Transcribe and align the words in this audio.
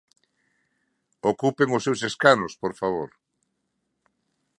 Ocupen 1.31 1.69
os 1.77 1.85
seus 1.85 1.99
escanos, 2.09 2.53
por 2.61 2.73
favor. 2.79 3.09